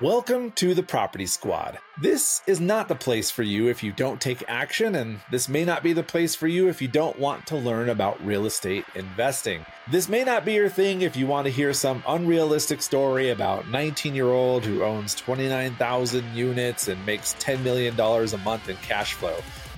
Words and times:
Welcome 0.00 0.52
to 0.52 0.74
the 0.74 0.82
Property 0.84 1.26
Squad. 1.26 1.76
This 2.00 2.40
is 2.46 2.60
not 2.60 2.86
the 2.86 2.94
place 2.94 3.32
for 3.32 3.42
you 3.42 3.66
if 3.66 3.82
you 3.82 3.90
don't 3.90 4.20
take 4.20 4.44
action, 4.46 4.94
and 4.94 5.18
this 5.32 5.48
may 5.48 5.64
not 5.64 5.82
be 5.82 5.92
the 5.92 6.04
place 6.04 6.36
for 6.36 6.46
you 6.46 6.68
if 6.68 6.80
you 6.80 6.86
don't 6.86 7.18
want 7.18 7.48
to 7.48 7.56
learn 7.56 7.88
about 7.88 8.24
real 8.24 8.46
estate 8.46 8.84
investing. 8.94 9.66
This 9.90 10.08
may 10.08 10.22
not 10.22 10.44
be 10.44 10.52
your 10.52 10.68
thing 10.68 11.02
if 11.02 11.16
you 11.16 11.26
want 11.26 11.46
to 11.46 11.50
hear 11.50 11.72
some 11.72 12.04
unrealistic 12.06 12.80
story 12.80 13.30
about 13.30 13.68
19 13.70 14.14
year 14.14 14.28
old 14.28 14.64
who 14.64 14.84
owns 14.84 15.16
29,000 15.16 16.32
units 16.32 16.86
and 16.86 17.04
makes 17.04 17.34
$10 17.34 17.64
million 17.64 17.98
a 17.98 18.38
month 18.44 18.68
in 18.68 18.76
cash 18.76 19.14
flow. 19.14 19.34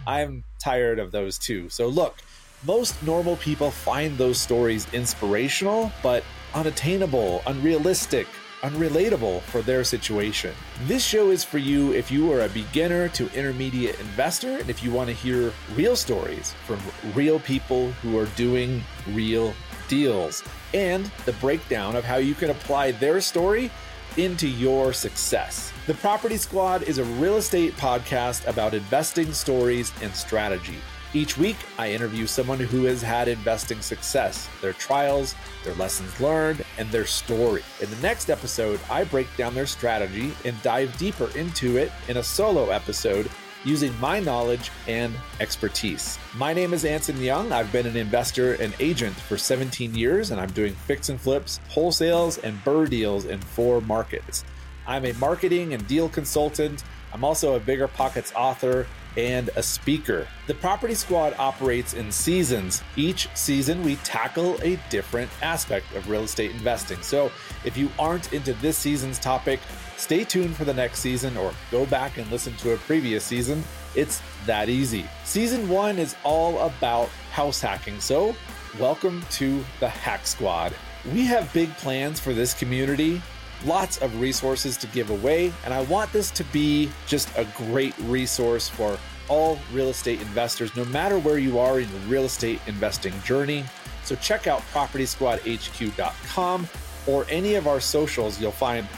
I'm 0.06 0.44
tired 0.62 0.98
of 0.98 1.12
those 1.12 1.38
too. 1.38 1.70
So 1.70 1.88
look, 1.88 2.18
most 2.66 3.02
normal 3.02 3.36
people 3.36 3.70
find 3.70 4.18
those 4.18 4.38
stories 4.38 4.86
inspirational, 4.92 5.90
but 6.02 6.24
unattainable, 6.52 7.40
unrealistic, 7.46 8.26
unrelatable 8.62 9.42
for 9.42 9.62
their 9.62 9.84
situation. 9.84 10.54
This 10.84 11.04
show 11.04 11.30
is 11.30 11.44
for 11.44 11.58
you 11.58 11.92
if 11.92 12.10
you 12.10 12.32
are 12.32 12.42
a 12.42 12.48
beginner 12.48 13.08
to 13.10 13.32
intermediate 13.32 13.98
investor 14.00 14.58
and 14.58 14.70
if 14.70 14.82
you 14.82 14.90
want 14.90 15.08
to 15.08 15.14
hear 15.14 15.52
real 15.74 15.96
stories 15.96 16.54
from 16.66 16.78
real 17.14 17.40
people 17.40 17.92
who 18.02 18.18
are 18.18 18.26
doing 18.36 18.82
real 19.08 19.54
deals 19.88 20.44
and 20.74 21.10
the 21.24 21.32
breakdown 21.34 21.96
of 21.96 22.04
how 22.04 22.16
you 22.16 22.34
can 22.34 22.50
apply 22.50 22.92
their 22.92 23.20
story 23.20 23.70
into 24.16 24.48
your 24.48 24.92
success. 24.92 25.72
The 25.86 25.94
Property 25.94 26.36
Squad 26.36 26.82
is 26.82 26.98
a 26.98 27.04
real 27.04 27.36
estate 27.36 27.74
podcast 27.74 28.46
about 28.46 28.74
investing 28.74 29.32
stories 29.32 29.92
and 30.02 30.14
strategy. 30.14 30.78
Each 31.12 31.36
week, 31.36 31.56
I 31.76 31.90
interview 31.90 32.26
someone 32.26 32.60
who 32.60 32.84
has 32.84 33.02
had 33.02 33.26
investing 33.26 33.80
success, 33.80 34.48
their 34.60 34.74
trials, 34.74 35.34
their 35.64 35.74
lessons 35.74 36.20
learned, 36.20 36.64
and 36.80 36.90
their 36.90 37.04
story. 37.04 37.62
In 37.80 37.90
the 37.90 37.96
next 37.96 38.30
episode, 38.30 38.80
I 38.90 39.04
break 39.04 39.28
down 39.36 39.54
their 39.54 39.66
strategy 39.66 40.32
and 40.46 40.60
dive 40.62 40.96
deeper 40.96 41.30
into 41.36 41.76
it 41.76 41.92
in 42.08 42.16
a 42.16 42.22
solo 42.22 42.70
episode 42.70 43.30
using 43.64 43.92
my 44.00 44.18
knowledge 44.18 44.70
and 44.88 45.14
expertise. 45.40 46.18
My 46.34 46.54
name 46.54 46.72
is 46.72 46.86
Anson 46.86 47.20
Young. 47.20 47.52
I've 47.52 47.70
been 47.70 47.86
an 47.86 47.96
investor 47.96 48.54
and 48.54 48.74
agent 48.80 49.14
for 49.14 49.36
17 49.36 49.94
years, 49.94 50.30
and 50.30 50.40
I'm 50.40 50.50
doing 50.52 50.74
fix 50.74 51.10
and 51.10 51.20
flips, 51.20 51.60
wholesales, 51.70 52.42
and 52.42 52.58
BRRRR 52.64 52.88
deals 52.88 53.26
in 53.26 53.38
four 53.38 53.82
markets. 53.82 54.44
I'm 54.86 55.04
a 55.04 55.12
marketing 55.14 55.74
and 55.74 55.86
deal 55.86 56.08
consultant. 56.08 56.84
I'm 57.12 57.24
also 57.24 57.56
a 57.56 57.60
BiggerPockets 57.60 58.32
author 58.34 58.86
and 59.16 59.50
a 59.56 59.62
speaker. 59.62 60.26
The 60.46 60.54
Property 60.54 60.94
Squad 60.94 61.34
operates 61.38 61.94
in 61.94 62.10
seasons. 62.12 62.82
Each 62.96 63.28
season, 63.34 63.82
we 63.82 63.96
tackle 63.96 64.58
a 64.62 64.78
different 64.90 65.30
aspect 65.42 65.92
of 65.94 66.08
real 66.08 66.22
estate 66.22 66.50
investing. 66.52 67.02
So 67.02 67.30
if 67.64 67.76
you 67.76 67.90
aren't 67.98 68.32
into 68.32 68.52
this 68.54 68.76
season's 68.76 69.18
topic, 69.18 69.60
stay 69.96 70.24
tuned 70.24 70.56
for 70.56 70.64
the 70.64 70.74
next 70.74 71.00
season 71.00 71.36
or 71.36 71.52
go 71.70 71.86
back 71.86 72.18
and 72.18 72.30
listen 72.30 72.54
to 72.58 72.72
a 72.72 72.76
previous 72.78 73.24
season. 73.24 73.62
It's 73.94 74.22
that 74.46 74.68
easy. 74.68 75.06
Season 75.24 75.68
one 75.68 75.98
is 75.98 76.16
all 76.24 76.58
about 76.60 77.08
house 77.32 77.60
hacking. 77.60 78.00
So 78.00 78.34
welcome 78.78 79.22
to 79.32 79.64
the 79.80 79.88
Hack 79.88 80.26
Squad. 80.26 80.72
We 81.12 81.24
have 81.24 81.52
big 81.52 81.74
plans 81.78 82.20
for 82.20 82.32
this 82.32 82.54
community 82.54 83.22
lots 83.64 83.98
of 83.98 84.20
resources 84.20 84.76
to 84.78 84.86
give 84.88 85.10
away, 85.10 85.52
and 85.64 85.74
I 85.74 85.82
want 85.82 86.12
this 86.12 86.30
to 86.32 86.44
be 86.44 86.90
just 87.06 87.28
a 87.36 87.46
great 87.56 87.96
resource 87.98 88.68
for 88.68 88.98
all 89.28 89.58
real 89.72 89.88
estate 89.88 90.20
investors, 90.20 90.74
no 90.76 90.84
matter 90.86 91.18
where 91.18 91.38
you 91.38 91.58
are 91.58 91.80
in 91.80 91.88
your 91.88 92.00
real 92.00 92.24
estate 92.24 92.60
investing 92.66 93.12
journey. 93.22 93.64
So 94.04 94.16
check 94.16 94.46
out 94.46 94.60
propertysquadhq.com 94.72 96.68
or 97.06 97.26
any 97.28 97.54
of 97.54 97.66
our 97.66 97.80
socials. 97.80 98.40
You'll 98.40 98.50
find 98.50 98.88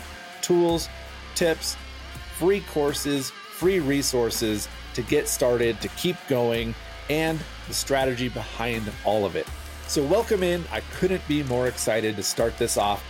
tools, 0.40 0.88
tips, 1.34 1.76
free 2.38 2.60
courses, 2.60 3.30
free 3.30 3.80
resources 3.80 4.68
to 4.94 5.02
get 5.02 5.28
started, 5.28 5.80
to 5.80 5.88
keep 5.88 6.16
going, 6.28 6.74
and 7.10 7.38
the 7.68 7.74
strategy 7.74 8.28
behind 8.28 8.90
all 9.04 9.24
of 9.24 9.36
it. 9.36 9.46
So, 9.86 10.02
welcome 10.04 10.42
in. 10.42 10.64
I 10.72 10.80
couldn't 10.94 11.26
be 11.28 11.42
more 11.42 11.66
excited 11.66 12.16
to 12.16 12.22
start 12.22 12.56
this 12.56 12.76
off 12.76 13.04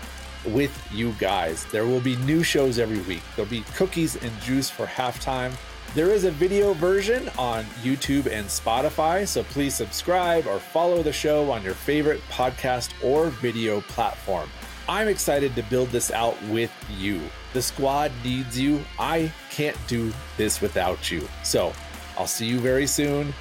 with 0.47 0.73
you 0.93 1.13
guys. 1.19 1.65
There 1.67 1.87
will 1.87 2.01
be 2.01 2.17
new 2.17 2.43
shows 2.43 2.79
every 2.79 3.01
week. 3.01 3.23
There'll 3.37 3.51
be 3.51 3.63
cookies 3.75 4.17
and 4.17 4.33
juice 4.41 4.69
for 4.71 4.87
halftime. 4.87 5.53
There 5.95 6.11
is 6.11 6.25
a 6.25 6.31
video 6.31 6.73
version 6.73 7.29
on 7.39 7.65
YouTube 7.83 8.27
and 8.27 8.47
Spotify, 8.47 9.29
so 9.29 9.43
please 9.43 9.75
subscribe 9.75 10.47
or 10.47 10.59
follow 10.59 11.03
the 11.03 11.13
show 11.13 11.51
on 11.51 11.63
your 11.63 11.75
favorite 11.75 12.23
podcast 12.31 12.93
or 13.05 13.27
video 13.27 13.83
platform. 13.83 14.49
I'm 14.89 15.09
excited 15.09 15.55
to 15.55 15.63
build 15.65 15.91
this 15.91 16.11
out 16.11 16.41
with 16.45 16.73
you. 16.99 17.21
The 17.53 17.63
squad 17.63 18.11
needs 18.25 18.59
you. 18.59 18.83
I 18.99 19.31
can't 19.51 19.77
do 19.87 20.13
this 20.37 20.61
without 20.61 21.11
you. 21.11 21.29
So 21.43 21.73
I'll 22.19 22.27
see 22.27 22.47
you 22.47 22.59
very 22.59 22.87
soon. 22.87 23.35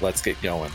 Let's 0.00 0.20
get 0.20 0.40
going. 0.42 0.72